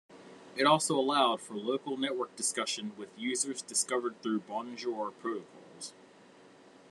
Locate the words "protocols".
5.11-5.93